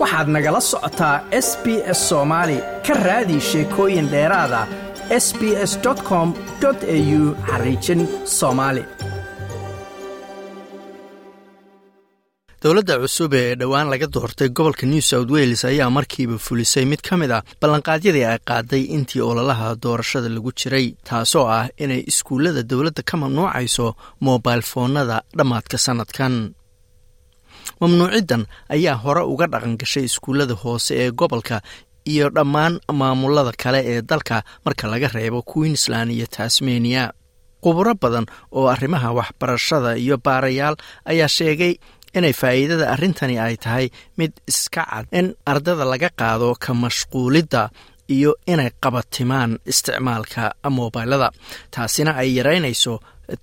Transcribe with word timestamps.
waxaad 0.00 0.28
nagala 0.34 0.60
socotaa 0.70 1.16
s 1.46 1.48
b 1.62 1.66
s 1.98 2.00
soomaali 2.10 2.58
ka 2.86 2.94
raadi 3.06 3.36
sheekooyin 3.50 4.06
dheeraada 4.12 4.60
s 5.24 5.26
b 5.38 5.40
s 5.70 5.72
com 6.08 6.28
au 6.64 7.22
xariijin 7.48 8.00
soomaali 8.38 8.82
dowladda 12.62 12.94
cusub 13.02 13.32
ee 13.40 13.54
dhowaan 13.60 13.88
laga 13.92 14.06
doortay 14.14 14.48
gobolka 14.56 14.84
new 14.92 15.02
south 15.10 15.30
wales 15.34 15.62
ayaa 15.70 15.90
markiiba 15.96 16.36
fulisay 16.46 16.84
mid 16.92 17.00
ka 17.08 17.14
mid 17.20 17.30
ah 17.36 17.42
ballanqaadyadii 17.60 18.24
ay 18.32 18.38
qaaday 18.50 18.82
intii 18.96 19.22
ololaha 19.30 19.68
doorashada 19.84 20.28
lagu 20.36 20.50
jiray 20.60 20.86
taasoo 21.08 21.46
ah 21.58 21.64
inay 21.84 22.02
iskuullada 22.10 22.62
dowladda 22.70 23.02
ka 23.10 23.14
mamnuucayso 23.22 23.86
mobil 24.26 24.60
foonada 24.72 25.16
dhammaadka 25.38 25.76
sannadkan 25.86 26.34
mamnuuciddan 27.80 28.42
ayaa 28.74 28.96
hore 29.04 29.22
uga 29.32 29.46
dhaqan 29.52 29.74
gashay 29.80 30.04
iskuullada 30.08 30.54
hoose 30.62 30.92
ee 31.02 31.10
gobolka 31.20 31.56
iyo 32.12 32.26
dhammaan 32.36 32.74
maamulada 33.00 33.52
kale 33.62 33.80
ee 33.92 34.02
dalka 34.10 34.36
marka 34.64 34.84
laga 34.92 35.08
reebo 35.16 35.40
queensland 35.52 36.10
iyo 36.16 36.26
tasmania. 36.36 37.04
Khuburo 37.62 37.92
badan 38.02 38.26
oo 38.56 38.66
arrimaha 38.74 39.08
waxbarashada 39.18 39.90
iyo 40.04 40.16
baarayaal 40.26 40.76
ayaa 41.12 41.28
sheegay 41.36 41.74
inay 42.16 42.32
faa'iidada 42.40 42.84
arrintani 42.94 43.36
ay 43.46 43.56
tahay 43.64 43.86
mid 44.18 44.32
iska 44.50 44.82
cad 44.90 45.06
in 45.18 45.26
ardada 45.52 45.84
laga 45.92 46.08
qaado 46.20 46.48
ka 46.64 46.70
mashquulidda 46.82 47.62
iyo 48.16 48.30
inay 48.52 48.70
qabatimaan 48.82 49.50
isticmaalka 49.72 50.42
mobilada 50.76 51.28
taasina 51.74 52.10
ay 52.22 52.28
yaraynayso 52.38 52.94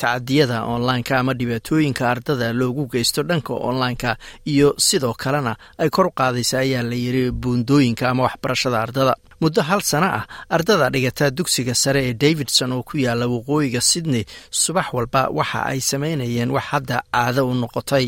tacadiyada 0.02 0.58
online-ka 0.74 1.14
ama 1.20 1.34
dhibaatooyinka 1.40 2.04
ardada 2.14 2.48
loogu 2.60 2.84
geysto 2.94 3.22
dhanka 3.30 3.54
online-ka 3.70 4.12
iyo 4.54 4.76
sidoo 4.88 5.14
kalena 5.24 5.54
ay 5.82 5.90
kor 5.96 6.08
u 6.08 6.12
qaadaysa 6.20 6.56
ayaa 6.66 6.84
la 6.90 6.96
yiri 7.04 7.32
buundooyinka 7.32 8.10
ama 8.10 8.24
waxbarashada 8.28 8.82
ardada. 8.86 9.16
Muddo 9.42 9.62
hal 9.62 9.82
sano 9.82 10.08
ah 10.20 10.26
ardada 10.50 10.90
dhigata 10.94 11.26
dugsiga 11.38 11.76
sare 11.76 12.02
ee 12.10 12.14
davidson 12.24 12.72
oo 12.76 12.84
ku 12.84 12.98
yaalla 12.98 13.26
waqooyiga 13.34 13.82
sydney 13.82 14.24
subax 14.62 14.88
walba 14.98 15.22
waxa 15.40 15.60
ay 15.72 15.80
samaynayeen 15.90 16.50
wax 16.56 16.64
hadda 16.72 16.98
caado 17.14 17.42
u 17.50 17.54
noqotay 17.54 18.06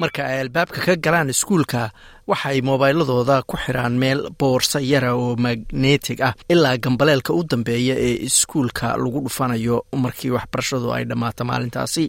marka 0.00 0.20
ay 0.30 0.40
albaabka 0.44 0.80
ka 0.86 0.94
galaan 1.04 1.30
iskuulka 1.34 1.90
waxay 2.30 2.58
mobayladooda 2.68 3.36
ku 3.50 3.56
xiraan 3.64 3.94
meel 4.02 4.20
boorsa 4.40 4.78
yara 4.92 5.10
oo 5.14 5.36
magnetig 5.44 6.18
ah 6.28 6.34
ilaa 6.52 6.76
gambaleelka 6.84 7.30
u 7.38 7.42
dambeeya 7.50 7.94
ee 8.06 8.16
iskuulka 8.28 8.86
lagu 9.02 9.18
dhufanayo 9.24 9.76
markii 10.04 10.30
waxbarashadu 10.36 10.88
ay 10.96 11.04
dhammaato 11.10 11.42
maalintaasi. 11.50 12.04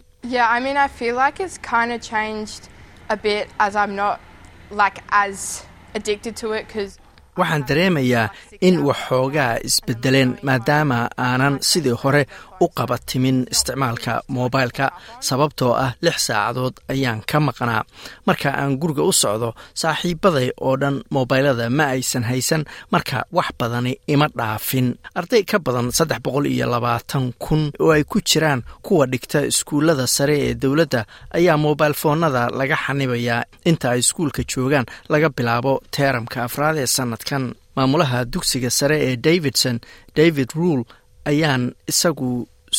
Waxaan 7.36 7.64
dareemayaa 7.68 8.30
in 8.60 8.76
waxoogaa 8.88 9.58
isbedeleen 9.68 10.30
maadaama 10.48 10.98
aanan 11.26 11.58
sidii 11.70 11.96
hore 12.02 12.22
u 12.60 12.66
qabatimin 12.78 13.38
isticmaalka 13.54 14.12
moobailka 14.34 14.86
sababtoo 15.28 15.72
ah 15.84 15.92
lix 16.04 16.16
saacadood 16.26 16.74
ayaan 16.92 17.20
ka 17.30 17.38
maqnaa. 17.40 17.82
Marka 18.26 18.48
aan 18.60 18.72
guriga 18.80 19.02
u 19.02 19.12
socdo 19.12 19.48
saaxiibaday 19.82 20.48
oo 20.66 20.74
dhan 20.80 20.96
moobaylada 21.14 21.70
ma 21.78 21.84
aysan 21.94 22.24
haysan 22.30 22.62
marka 22.92 23.18
wax 23.36 23.48
badani 23.58 23.92
ima 24.14 24.26
dhaafin. 24.38 24.88
Arday 25.18 25.42
ka 25.50 25.58
badan 25.66 25.88
saddex 25.98 26.20
boqol 26.24 26.46
iyo 26.46 26.66
labaatan 26.74 27.24
kun 27.44 27.62
oo 27.82 27.90
ay 27.96 28.04
ku 28.10 28.18
jiraan 28.28 28.60
kuwa 28.86 29.06
dhigta 29.12 29.40
iskuullada 29.50 30.06
sare 30.06 30.36
ee 30.46 30.54
dowladda 30.62 31.00
ayaa 31.38 31.56
mobil 31.56 31.94
foonada 32.02 32.42
laga 32.58 32.76
xanibayaa. 32.84 33.44
Inta 33.70 33.86
ay 33.94 33.98
iskuulka 34.04 34.42
joogaan 34.52 34.86
laga 35.12 35.28
bilaabo 35.36 35.72
teeramka 35.94 36.38
afraad 36.46 36.76
ee 36.82 36.86
sannadkan. 36.96 37.44
Maamulaha 37.76 38.24
dugsiga 38.32 38.70
sare 38.70 38.96
ee 39.08 39.16
davidson 39.26 39.76
david 40.16 40.48
ruul 40.58 40.82
ayaan 41.30 41.62
isagu 41.92 42.30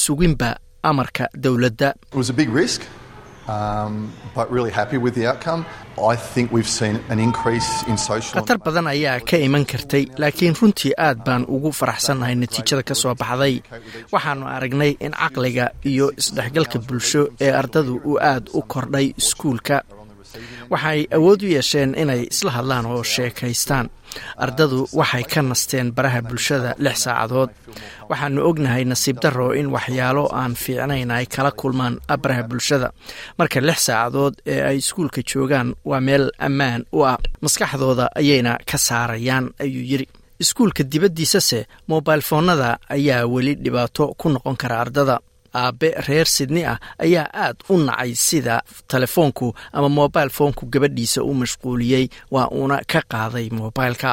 suginba 0.04 0.50
amarka 0.90 1.26
dowladda. 1.44 1.90
Khatar 7.28 8.58
badan 8.66 8.88
ayaa 8.88 9.20
ka 9.30 9.38
iman 9.48 9.66
kartay 9.72 10.04
laakiin 10.22 10.56
runtii 10.60 10.94
aad 10.98 11.20
baan 11.26 11.44
ugu 11.56 11.72
faraxsannahay 11.80 12.36
natiijada 12.36 12.84
ka 12.90 12.96
soo 12.96 13.14
baxday. 13.22 13.56
Waxaannu 14.14 14.46
aragnay 14.56 14.92
in 15.06 15.12
caqliga 15.12 15.66
iyo 15.92 16.12
isdhexgalka 16.22 16.80
bulsho 16.88 17.22
ee 17.42 17.52
ardadu 17.62 17.94
uu 18.10 18.18
aad 18.32 18.46
u 18.54 18.62
kordhay 18.74 19.08
iskuulka 19.22 19.78
waxay 20.74 21.00
awood 21.18 21.42
u 21.44 21.48
yeesheen 21.56 21.92
inay 22.02 22.22
isla 22.34 22.52
hadlaan 22.58 22.86
oo 22.86 23.04
sheekaystaan. 23.04 23.88
Ardadu 24.44 24.88
waxay 25.00 25.24
ka 25.32 25.42
nasteen 25.42 25.88
baraha 25.96 26.22
bulshada 26.22 26.76
lix 26.86 26.98
saacadood. 27.06 27.50
Waxaanu 28.10 28.40
ognahay 28.50 28.84
nasiib 28.86 29.18
darro 29.24 29.52
in 29.60 29.68
waxyaalo 29.76 30.24
aan 30.40 30.54
fiicnayn 30.64 31.12
ay 31.12 31.26
kala 31.26 31.52
kulmaan 31.52 31.96
baraha 32.24 32.44
bulshada. 32.50 32.88
Marka 33.38 33.60
lix 33.68 33.80
saacadood 33.88 34.34
ee 34.54 34.62
ay 34.70 34.78
iskuulka 34.82 35.22
joogaan 35.30 35.70
waa 35.90 36.00
meel 36.08 36.26
ammaan 36.48 36.82
u 36.98 37.00
ah. 37.12 37.18
Maskaxdooda 37.44 38.06
ayayna 38.20 38.58
ka 38.70 38.78
saarayaan 38.78 39.46
ayuu 39.64 39.86
yidhi. 39.92 40.08
Iskuulka 40.44 40.84
dibaddiisase 40.92 41.60
mobil 41.88 42.22
foonada 42.22 42.78
ayaa 42.96 43.26
weli 43.34 43.54
dhibaato 43.64 44.14
ku 44.20 44.30
noqon 44.30 44.56
kara 44.62 44.76
ardada 44.84 45.16
aabe 45.64 45.90
reer 46.08 46.26
sidni 46.36 46.62
ah 46.72 46.78
ayaa 47.06 47.28
aad 47.46 47.58
u 47.70 47.78
nacay 47.88 48.12
sida 48.28 48.56
telefoonku 48.94 49.48
ama 49.74 49.90
mobil 50.00 50.30
foonku 50.38 50.64
gabadhiisa 50.74 51.24
u 51.30 51.34
mashquuliyey 51.42 52.06
waa 52.36 52.48
uuna 52.58 52.78
ka 52.92 53.02
qaaday 53.14 53.48
mobilka 53.60 54.10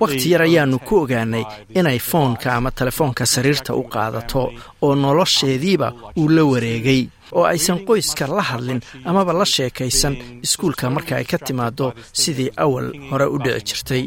wakhti 0.00 0.30
yar 0.32 0.42
ayaanu 0.42 0.78
ku 0.88 0.96
ogaanay 1.02 1.44
inay 1.78 1.98
foonka 1.98 2.48
ama 2.54 2.70
telefoonka 2.70 3.26
sariirta 3.26 3.74
u 3.74 3.82
qaadato 3.94 4.42
oo 4.82 4.94
nolosheediiba 4.94 5.88
uu 6.20 6.28
la 6.28 6.44
wareegay 6.44 7.02
oo 7.32 7.44
aysan 7.52 7.78
qoyska 7.88 8.26
la 8.26 8.42
hadlin 8.50 8.80
amaba 9.04 9.32
la 9.32 9.44
sheekaysan 9.54 10.14
iskuulka 10.42 10.90
marka 10.90 11.16
ay 11.16 11.24
ka 11.24 11.38
timaado 11.38 11.86
sidii 12.12 12.50
awal 12.64 12.86
hore 13.10 13.26
u 13.34 13.38
dhici 13.44 13.64
jirtay 13.68 14.04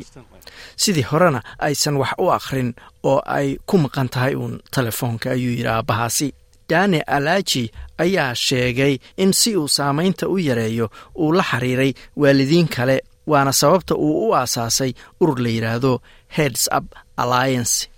sidii 0.76 1.06
horena 1.12 1.42
aysan 1.68 1.96
wax 2.02 2.12
u 2.18 2.30
akhrin 2.38 2.70
oo 3.04 3.20
ay 3.38 3.58
ku 3.66 3.78
maqan 3.78 4.10
tahay 4.14 4.36
uun 4.36 4.60
telefoonka 4.76 5.32
ayuu 5.36 5.52
yidhi 5.58 5.68
aabbahaasi 5.68 6.28
dani 6.70 7.00
alaaji 7.16 7.64
ayaa 7.98 8.36
sheegay 8.36 8.94
in 9.18 9.32
si 9.34 9.56
uu 9.58 9.68
saamaynta 9.68 10.28
u 10.28 10.38
yareeyo 10.48 10.90
uu 11.16 11.32
la 11.38 11.44
xiriiray 11.44 11.92
waalidiin 12.22 12.68
kale 12.76 12.98
waana 13.28 13.54
sababta 13.54 13.96
uu 13.96 14.28
u 14.30 14.36
aasaasay 14.36 14.92
urur 15.22 15.40
la 15.46 15.50
yidhaahdo 15.50 15.94
heads 16.38 16.70
up 16.78 16.86
alliance 17.18 17.90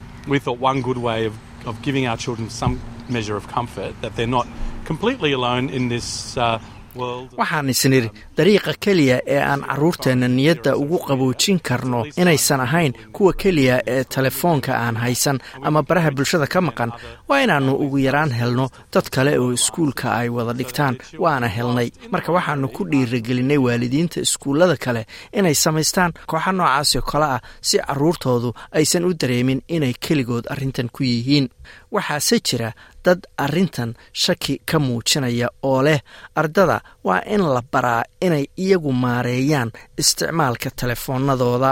waxaan 6.96 7.70
isnidhi 7.70 8.10
dariiqa 8.38 8.74
keliya 8.80 9.18
ee 9.28 9.40
aan 9.42 9.62
carruurteenna 9.68 10.28
niyadda 10.28 10.76
ugu 10.78 10.98
qaboojin 11.08 11.60
karno 11.60 12.06
inaysan 12.18 12.60
ahayn 12.62 12.94
kuwa 13.16 13.34
keliya 13.34 13.82
ee 13.88 14.04
telefoonka 14.04 14.72
aan 14.78 14.96
haysan 14.96 15.40
ama 15.62 15.84
baraha 15.84 16.12
bulshada 16.12 16.48
ka 16.48 16.62
maqan 16.62 16.92
waa 17.30 17.42
inaannu 17.44 17.74
ugu 17.76 17.98
yaraan 18.00 18.32
helno 18.32 18.70
dad 18.94 19.10
kale 19.10 19.40
oo 19.40 19.52
iskuulka 19.54 20.16
ay 20.16 20.30
wada 20.30 20.54
dhigtaan 20.54 20.96
waana 21.20 21.48
helnay. 21.48 21.92
Marka 22.12 22.32
waxaannu 22.32 22.68
ku 22.76 22.84
dhiirigelinay 22.92 23.58
waalidiinta 23.58 24.22
iskuullada 24.22 24.78
kale 24.78 25.06
inay 25.34 25.54
samaystaan 25.56 26.14
kooxa 26.28 26.52
noocaasoo 26.52 27.02
kale 27.02 27.26
ah 27.26 27.42
si 27.62 27.78
carruurtoodu 27.78 28.54
aysan 28.72 29.06
u 29.06 29.14
dareemin 29.14 29.62
inay 29.68 29.94
keligood 30.00 30.46
arrintan 30.50 30.90
ku 30.90 31.04
yihiin. 31.04 31.50
Waxaase 31.92 32.40
jira 32.48 32.72
dad 33.06 33.22
arrintan 33.38 33.94
shaki 34.14 34.62
ka 34.66 34.80
muujinaya 34.80 35.50
oo 35.64 35.82
leh 35.84 36.00
ardada 36.36 36.82
waa 37.08 37.22
in 37.34 37.42
la 37.54 37.62
baraa 37.74 38.04
inay 38.26 38.46
iyagu 38.64 38.92
maareeyaan 39.04 39.72
isticmaalka 40.02 40.70
telefoonadooda 40.82 41.72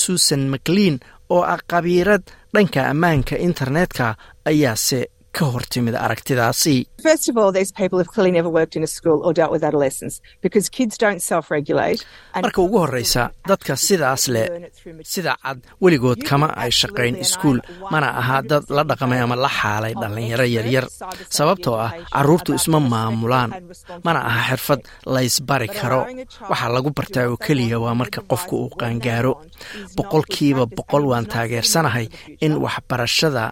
susan 0.00 0.42
maclean 0.52 0.96
oo 1.34 1.42
ah 1.42 1.58
qabiirad 1.70 2.22
dhanka 2.54 2.80
ammaanka 2.92 3.34
internetka 3.48 4.06
ayaase 4.50 5.00
ka 5.36 5.44
hortimid 5.54 5.94
aragtidaasi. 6.04 6.76
Marka 12.42 12.60
ugu 12.62 12.78
horreysa 12.84 13.22
dadka 13.48 13.74
sidaas 13.76 14.24
leh 14.34 14.46
sida 15.12 15.34
cad 15.42 15.58
weligood 15.82 16.20
kama 16.28 16.48
ay 16.62 16.70
shaqayn 16.80 17.16
iskuul 17.24 17.58
mana 17.92 18.08
aha 18.20 18.38
dad 18.50 18.64
la 18.76 18.82
dhaqmay 18.90 19.20
ama 19.24 19.36
la 19.44 19.48
xaalay 19.58 19.94
dhallinyaro 20.00 20.46
yaryar 20.56 20.86
sababtoo 21.38 21.76
ah 21.86 21.90
carruurtu 22.14 22.50
isma 22.58 22.78
maamulaan. 22.92 23.50
mana 24.06 24.20
aha 24.28 24.40
xirfad 24.50 24.80
laysbari 25.14 25.68
karo. 25.78 26.00
waxaa 26.50 26.70
lagu 26.76 26.90
bartaa 26.96 27.26
oo 27.30 27.36
keliya 27.46 27.76
waa 27.84 27.94
marka 28.00 28.20
qofku 28.30 28.54
uu 28.62 28.70
qaangaaro. 28.80 29.32
boqolkiiba 29.96 30.64
boqol 30.76 31.04
waan 31.10 31.26
taageersanahay 31.32 32.06
in 32.44 32.52
waxbarashada 32.64 33.44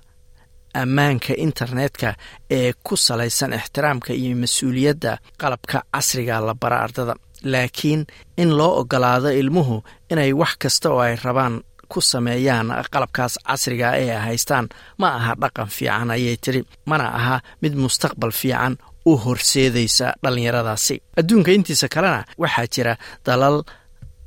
ammaanka 0.83 1.33
internetka 1.47 2.09
ee 2.51 2.73
ku 2.87 2.95
salaysan 3.07 3.53
ixtiraamka 3.59 4.13
iyo 4.21 4.37
mas'uuliyadda 4.43 5.13
qalabka 5.41 5.79
casriga 5.95 6.41
la 6.47 6.55
bara 6.63 6.79
ardada. 6.85 7.15
Laakiin 7.53 8.07
in 8.43 8.51
loo 8.59 8.73
ogolaado 8.81 9.29
ilmuhu 9.41 9.77
inay 10.13 10.33
wax 10.41 10.53
kasta 10.63 10.89
oo 10.91 10.99
ay 11.07 11.17
rabaan 11.25 11.55
ku 11.93 12.01
sameeyaan 12.01 12.69
qalabkaas 12.93 13.35
casriga 13.49 13.89
ee 14.03 14.11
ay 14.17 14.21
haystaan 14.27 14.67
ma 15.01 15.09
aha 15.19 15.33
dhaqan 15.43 15.69
fiican 15.77 16.11
ayay 16.11 16.37
tiri 16.45 16.61
mana 16.91 17.07
aha 17.19 17.37
mid 17.63 17.75
mustaqbal 17.83 18.33
fiican 18.41 18.75
u 19.07 19.13
horseedaysa 19.25 20.07
dhallinyaradaasi 20.23 20.97
adduunka 21.21 21.51
intiisa 21.57 21.87
kalena 21.95 22.21
waxaa 22.43 22.67
jira 22.75 22.95
dalal 23.27 23.57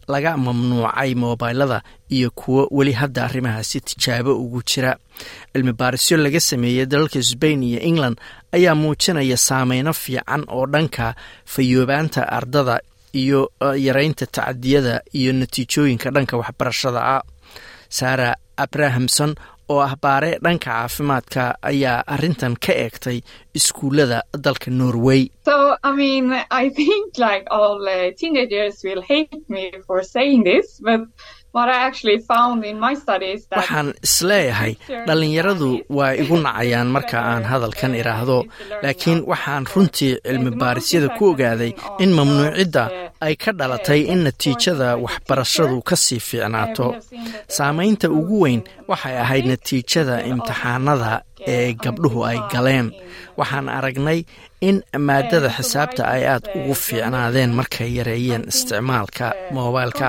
laga 0.07 0.38
mamnuucay 0.38 1.15
moobaylada 1.15 1.81
iyo 2.09 2.30
kuwo 2.31 2.68
weli 2.71 2.92
hadda 2.92 3.24
arrimahaasi 3.25 3.81
tijaabo 3.81 4.36
ugu 4.39 4.62
jira. 4.63 4.98
Cilmi 5.54 5.74
baarisyo 5.74 6.18
laga 6.18 6.39
sameeyey 6.39 6.86
dalalka 6.86 7.24
sbain 7.24 7.63
iyo 7.63 7.80
england 7.81 8.18
ayaa 8.51 8.75
muujinaya 8.75 9.38
saameyno 9.38 9.94
fiican 9.94 10.44
oo 10.48 10.65
dhanka 10.65 11.15
fayoobaanta 11.45 12.30
ardada 12.30 12.80
iyo 13.13 13.51
yareynta 13.75 14.25
tacadiyada 14.25 15.01
iyo 15.13 15.33
natiijooyinka 15.33 16.12
dhanka 16.12 16.38
waxbarashada 16.38 17.01
ah. 17.15 17.24
Sara 17.89 18.36
abrahamson 18.57 19.36
oo 19.69 19.80
ah 19.88 19.96
baare 20.04 20.31
dhanka 20.44 20.72
caafimaadka 20.72 21.44
ayaa 21.72 22.00
arintan 22.14 22.56
ka 22.66 22.74
eegtay 22.84 23.19
iskuullada 23.54 24.19
dalka 24.46 24.72
norway. 24.72 25.22
Waxaan 33.58 33.94
is 34.04 34.22
leeyahay 34.30 34.74
dhallinyaradu 35.08 35.69
waa 35.90 36.12
igu 36.22 36.38
nacayaan 36.46 36.90
marka 36.96 37.18
aan 37.31 37.44
hadalkan 37.52 37.96
idhaahdo 38.02 38.38
laakiin 38.84 39.24
waxaan 39.31 39.66
runtii 39.75 40.14
cilmi 40.28 40.52
baarisyada 40.62 41.10
ku 41.18 41.31
ogaaday 41.31 41.72
in 42.04 42.12
mamnuucidda 42.19 42.84
ay 43.25 43.36
ka 43.44 43.52
dhalatay 43.60 44.02
in 44.14 44.19
natiijada 44.28 44.90
waxbarashadu 45.04 45.78
ka 45.90 45.96
sii 45.96 46.19
fiicnaato. 46.28 46.88
Saamaynta 47.56 48.08
ugu 48.19 48.38
weyn 48.44 48.62
waxay 48.90 49.16
ahayd 49.24 49.46
natiijada 49.52 50.16
imtixaanada 50.31 51.14
ee 51.48 51.74
gabdhuhu 51.84 52.19
ay 52.30 52.40
galeen. 52.54 52.88
Waxaan 53.40 53.68
aragnay 53.78 54.19
in 54.68 54.78
maadada 55.08 55.50
xisaabta 55.58 56.04
ay 56.16 56.24
aad 56.34 56.46
ugu 56.58 56.74
fiicnaadeen 56.86 57.52
markay 57.60 57.90
yareeyeen 57.98 58.44
isticmaalka 58.52 59.28
moobaylka. 59.56 60.08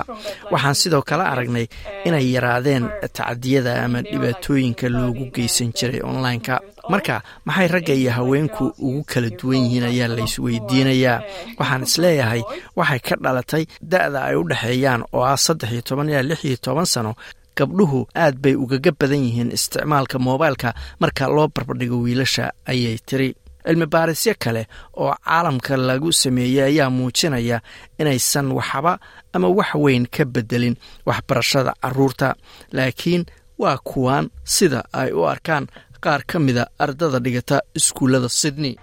Waxaan 0.52 0.75
sidoo 0.81 1.02
kale 1.08 1.25
aragnay 1.32 1.66
inay 2.08 2.26
yaraadeen 2.34 2.84
tacadiyada 3.16 3.72
ama 3.84 4.00
dhibaatooyinka 4.10 4.87
loogu 4.94 5.25
geysan 5.34 5.70
jiray 5.78 6.00
online-ka 6.10 6.56
marka 6.93 7.17
maxay 7.46 7.69
ragga 7.75 7.94
iyo 7.94 8.11
haweenku 8.17 8.64
ugu 8.87 9.02
kala 9.11 9.29
duwan 9.38 9.61
yihiin 9.64 9.85
ayaa 9.90 10.08
laysweydiinayaa 10.17 11.19
waxaan 11.58 11.82
is 11.88 11.94
leeyahay 12.02 12.43
waxay 12.79 13.00
ka 13.06 13.14
dhalatay 13.25 13.64
da-da 13.90 14.20
ay 14.29 14.37
u 14.37 14.43
dhexeeyaan 14.50 15.02
oo 15.17 15.23
ah 15.32 15.37
saddex 15.37 15.70
iyo 15.73 15.82
toban 15.88 16.08
ilaa 16.11 16.23
lix 16.31 16.40
iyo 16.44 16.56
toban 16.67 16.87
sano. 16.87 17.12
Gabdhuhu 17.58 18.00
aad 18.14 18.37
bay 18.43 18.55
ugaga 18.55 18.93
badan 19.00 19.23
yihiin 19.26 19.50
isticmaalka 19.56 20.17
moobaylka 20.19 20.70
marka 21.00 21.25
loo 21.29 21.49
barbardhigo 21.55 21.96
wiilasha 22.05 22.44
ayay 22.70 22.99
tiri. 23.08 23.31
Cilmi 23.67 23.87
baarisyo 23.87 24.34
kale 24.38 24.62
oo 24.96 25.12
caalamka 25.25 25.76
lagu 25.76 26.12
sameeyey 26.12 26.62
ayaa 26.70 26.91
muujinaya 26.96 27.58
inaysan 28.00 28.49
waxba 28.58 28.93
ama 29.34 29.49
wax 29.58 29.70
weyn 29.75 30.06
ka 30.14 30.25
bedelin 30.25 30.76
waxbarashada 31.08 31.73
carruurta. 31.82 32.29
Laakiin 32.73 33.26
waa 33.58 33.76
kuwaan 33.88 34.31
sida 34.44 34.81
ay 34.93 35.11
u 35.12 35.26
arkaan 35.32 35.67
qaar 36.04 36.20
ka 36.30 36.38
mida 36.46 36.62
ardada 36.84 37.18
dhigata 37.24 37.56
iskuullada 37.78 38.28
sydney. 38.40 38.74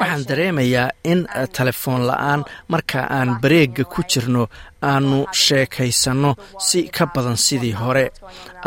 Waxaan 0.00 0.24
dareemayaa 0.28 0.88
in 1.04 1.20
telefoon 1.56 2.00
la'aan 2.08 2.40
marka 2.72 3.00
aan 3.16 3.30
bareega 3.42 3.84
ku 3.92 4.02
jirno 4.10 4.42
aanu 4.90 5.18
sheekaysanno 5.44 6.30
si 6.66 6.88
ka 6.96 7.04
badan 7.14 7.36
sidii 7.46 7.72
hore. 7.80 8.06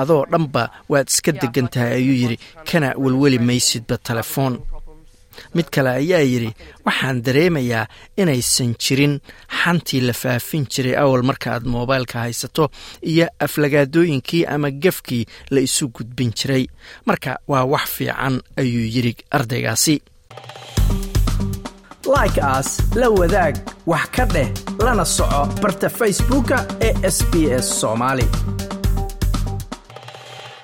Adoo 0.02 0.26
dhanba 0.32 0.64
waad 0.92 1.08
iska 1.14 1.32
degan 1.42 1.68
tahay 1.74 1.92
ayuu 2.00 2.18
yidhi 2.22 2.38
kana 2.70 2.90
welweli 3.04 3.40
maysidba 3.40 3.96
telefoon 4.10 4.54
mid 5.56 5.70
kale 5.72 5.90
ayaa 6.02 6.22
yidhi 6.32 6.52
waxaan 6.86 7.22
dareemayaa 7.26 7.86
inaysan 8.18 8.76
jirin. 8.84 9.20
Xantii 9.64 10.02
la 10.08 10.14
faafin 10.14 10.66
jiray 10.74 10.96
awal 11.04 11.24
markaaad 11.30 11.64
moobaylka 11.66 12.20
haysato 12.20 12.70
iyo 13.02 13.28
aflagaadooyinkii 13.40 14.46
ama 14.46 14.72
gefkii 14.72 15.26
la 15.50 15.60
isu 15.62 15.88
gudbin 15.90 16.32
jiray. 16.34 16.68
Marka 17.06 17.40
waa 17.48 17.64
wax 17.66 17.86
fiican 17.98 18.42
ayuu 18.58 18.86
yidhi 18.96 19.16
ardaygaasi. 19.32 20.02
Like 22.08 22.40
aas 22.42 22.80
la 22.96 23.10
wadaag 23.10 23.56
wax 23.86 24.08
ka 24.16 24.26
dheh 24.26 24.48
lana 24.80 25.06
soco 25.06 25.42
barta 25.62 25.90
facebooka 25.90 26.58
ee 26.82 26.94
sb 27.12 27.34
s 27.60 27.68